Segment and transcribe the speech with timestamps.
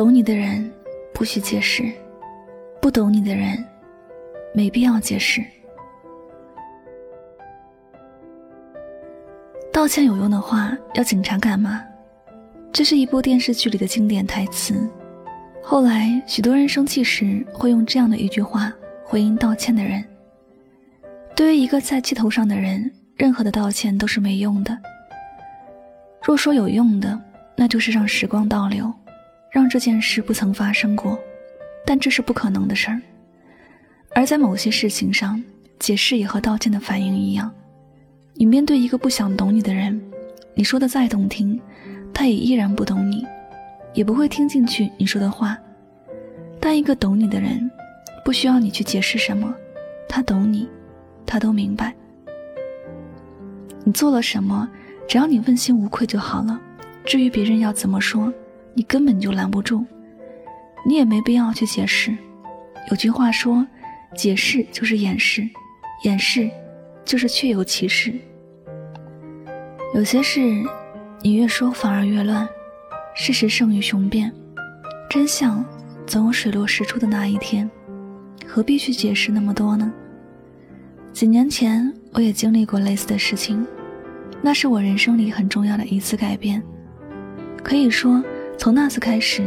[0.00, 0.72] 懂你的人
[1.12, 1.84] 不需解释，
[2.80, 3.62] 不懂你的人
[4.54, 5.44] 没必要解释。
[9.70, 11.84] 道歉有用的话，要警察干嘛？
[12.72, 14.88] 这是一部电视剧里的经典台词。
[15.62, 18.72] 后来，许多人生气时会用这样的一句话
[19.04, 20.02] 回应道歉的人。
[21.36, 24.74] 对于一个在气头上的人，任何的道歉都是没用的。
[26.22, 27.20] 若说有用的，
[27.54, 28.90] 那就是让时光倒流，
[29.50, 31.18] 让这件事不曾发生过。
[31.86, 33.00] 但这是不可能的事儿。
[34.14, 35.42] 而在某些事情上，
[35.78, 37.52] 解释也和道歉的反应一样。
[38.34, 40.00] 你面对一个不想懂你的人，
[40.54, 41.60] 你说的再动听。
[42.12, 43.24] 他也依然不懂你，
[43.94, 45.56] 也不会听进去你说的话。
[46.60, 47.70] 但一个懂你的人，
[48.24, 49.54] 不需要你去解释什么，
[50.08, 50.68] 他懂你，
[51.24, 51.94] 他都明白。
[53.84, 54.68] 你做了什么，
[55.08, 56.60] 只要你问心无愧就好了。
[57.04, 58.32] 至于别人要怎么说，
[58.80, 59.84] 你根本就拦不住，
[60.86, 62.16] 你也没必要去解释。
[62.90, 63.66] 有句话说，
[64.16, 65.46] 解释就是掩饰，
[66.04, 66.50] 掩饰
[67.04, 68.14] 就是确有其事。
[69.94, 70.40] 有些事。
[71.22, 72.48] 你越说反而越乱，
[73.14, 74.32] 事实胜于雄辩，
[75.10, 75.62] 真相
[76.06, 77.70] 总有水落石出的那一天，
[78.46, 79.92] 何必去解释那么多呢？
[81.12, 83.66] 几年前我也经历过类似的事情，
[84.40, 86.62] 那是我人生里很重要的一次改变。
[87.62, 88.24] 可以说，
[88.60, 89.42] 从那次开始，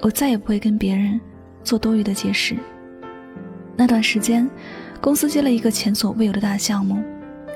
[0.00, 1.20] 我再也不会跟别人
[1.62, 2.56] 做多余的解释。
[3.76, 4.50] 那段时间，
[5.00, 7.00] 公司接了一个前所未有的大项目，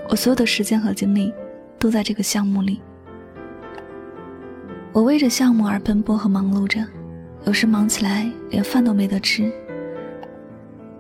[0.09, 1.35] 我所有的时间和精力
[1.77, 2.81] 都在这个项目里。
[4.93, 6.87] 我为着项目而奔波和忙碌着，
[7.47, 9.51] 有时忙起来连饭都没得吃。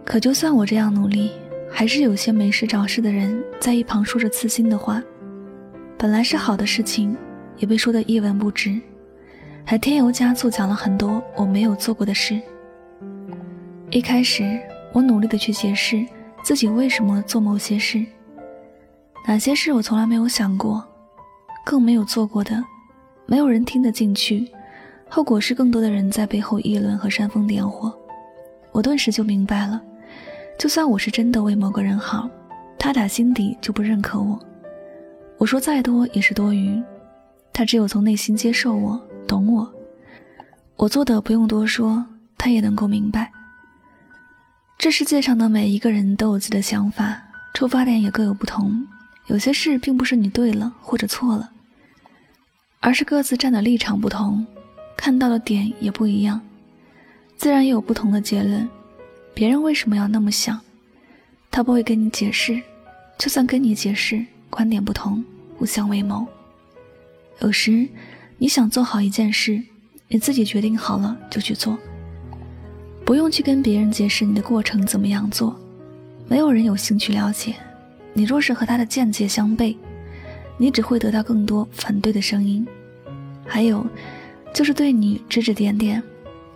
[0.05, 1.31] 可就算我这样努力，
[1.71, 5.01] 还是有些没事找事的人在一旁说着刺心的话。
[5.97, 7.17] 本来是好的事情，
[7.59, 8.81] 也被说得一文不值，
[9.65, 12.41] 还添油加醋讲了很多我没有做过的事。
[13.91, 14.61] 一开始，
[14.93, 16.07] 我努力的去解释
[16.43, 18.05] 自己为什么做某些事，
[19.27, 20.83] 哪些事我从来没有想过，
[21.65, 22.63] 更没有做过的。
[23.25, 24.47] 没有人听得进去，
[25.09, 27.93] 后果是更多的人在背后议论和煽风点火。
[28.73, 29.81] 我顿时就明白了，
[30.59, 32.29] 就算我是真的为某个人好，
[32.79, 34.39] 他打心底就不认可我。
[35.39, 36.83] 我说再多也是多余，
[37.53, 39.01] 他只有从内心接受我、
[39.33, 39.75] 懂我，
[40.77, 42.05] 我做的不用多说，
[42.37, 43.33] 他也能够明白。
[44.77, 47.19] 这世界上的每一个人都有自己的想法，
[47.55, 48.87] 出发点也各有不同。
[49.29, 51.51] 有些事并不是你对了或者错了。
[52.81, 54.47] 而是各自站的立场不同，
[54.99, 56.39] 看到的点也不一样，
[57.39, 58.69] 自然也有不同的结论。
[59.33, 60.61] 别人为什么要那么想？
[61.51, 62.61] 他不会跟你解释，
[63.17, 65.25] 就算跟你解释，观点不同，
[65.57, 66.27] 互相为谋。
[67.41, 67.89] 有时，
[68.43, 69.63] 你想做好一件事，
[70.09, 71.79] 你自己决定好了就去做，
[73.05, 75.57] 不用去跟别人解释你的过程怎么样做，
[76.27, 77.55] 没有人有兴趣了解。
[78.13, 79.77] 你若是和他的见解相悖。
[80.59, 82.67] 你只会得到更多反对的声音，
[83.47, 83.87] 还有，
[84.53, 86.03] 就是对你指指点点。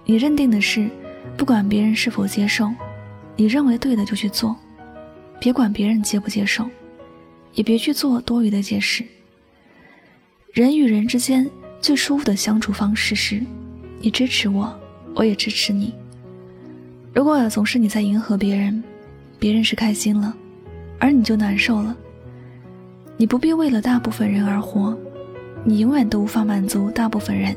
[0.05, 0.91] 你认定的事，
[1.37, 2.69] 不管别人是否接受，
[3.37, 4.57] 你认为对的就去做，
[5.39, 6.69] 别管别人接不接受，
[7.55, 9.05] 也别去做多余的解释。
[10.53, 11.49] 人与人之间
[11.81, 13.41] 最舒服的相处方式是，
[14.01, 14.75] 你支持我，
[15.15, 15.95] 我也支持你。
[17.15, 18.83] 如果总是你在迎合别人，
[19.39, 20.35] 别人是开心了，
[20.99, 21.97] 而你就难受了。
[23.17, 24.97] 你不必为了大部分人而活，
[25.65, 27.57] 你永远都无法满足大部分人，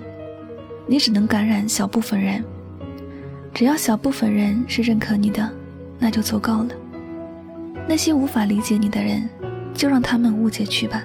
[0.87, 2.43] 你只能感染小部分人。
[3.53, 5.49] 只要小部分人是认可你的，
[5.97, 6.69] 那就足够了。
[7.87, 9.27] 那些无法理解你的人，
[9.73, 11.03] 就让他们误解去吧。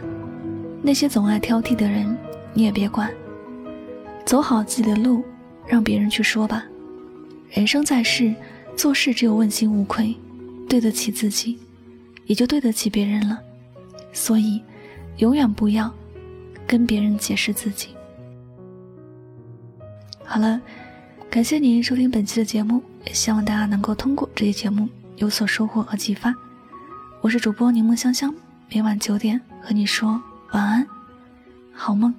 [0.82, 2.16] 那些总爱挑剔的人，
[2.54, 3.12] 你也别管。
[4.24, 5.22] 走好自己的路，
[5.66, 6.64] 让别人去说吧。
[7.50, 8.34] 人生在世，
[8.74, 10.16] 做事只有问心无愧，
[10.66, 11.58] 对得起自己，
[12.24, 13.38] 也就对得起别人了。
[14.12, 14.62] 所以，
[15.18, 15.92] 永远不要
[16.66, 17.88] 跟别人解释自己。
[20.24, 20.60] 好了，
[21.28, 26.34] 感谢您收听本期的节目，也希望大家能够通过这期节目有所收获和启发。
[27.20, 28.34] 我是主播柠檬香香，
[28.72, 30.20] 每晚九点和你说
[30.52, 30.86] 晚安，
[31.72, 32.14] 好梦。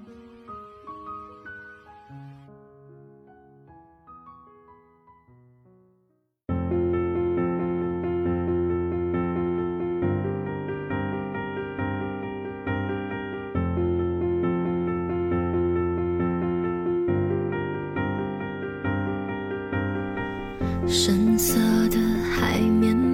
[20.88, 21.58] 深色
[21.90, 21.98] 的
[22.32, 23.05] 海面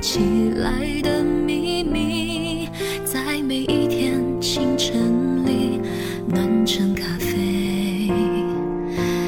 [0.00, 0.70] 起来
[1.02, 2.68] 的秘密，
[3.04, 5.80] 在每一天清晨里，
[6.26, 8.10] 暖成咖啡，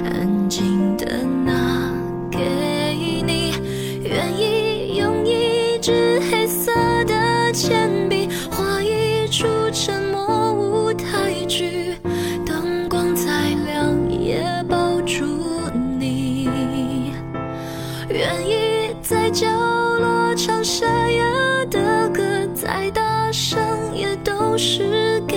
[0.05, 1.93] 安静的拿
[2.31, 2.39] 给
[3.27, 3.55] 你，
[4.05, 6.73] 愿意用一支黑色
[7.05, 8.06] 的铅笔。
[23.33, 25.36] 伤也都是给。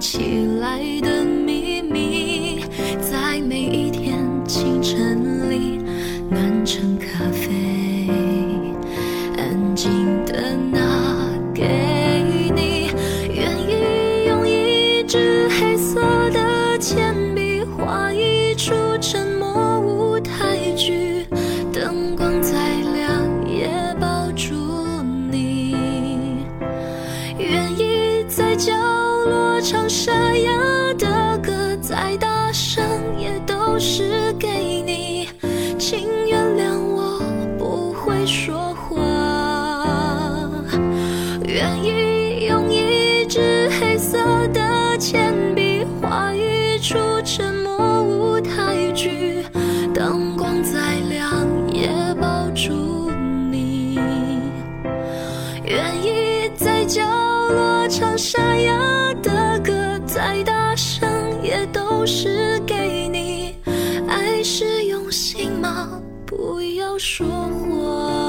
[0.00, 2.64] 起来的秘密，
[3.00, 5.78] 在每一天清晨里
[6.30, 8.08] 暖成咖啡，
[9.36, 9.90] 安静
[10.24, 10.80] 的拿
[11.54, 11.66] 给
[12.54, 12.90] 你，
[13.34, 16.00] 愿意用一支黑色
[16.30, 17.19] 的铅笔
[29.30, 32.82] 若唱沙哑的歌，再大声
[33.16, 34.48] 也都是给
[34.84, 35.28] 你，
[35.78, 37.22] 请原谅我
[37.56, 39.00] 不会说话，
[41.46, 44.18] 愿意用一支黑色
[44.48, 45.32] 的铅
[62.00, 63.56] 不是给你。
[64.08, 66.00] 爱是用心吗？
[66.24, 68.19] 不要说谎。